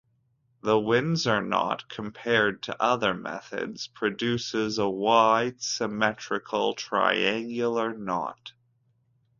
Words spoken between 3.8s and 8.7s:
produces a wide symmetrical triangular knot.